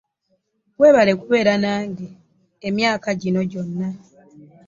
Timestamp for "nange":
1.63-2.07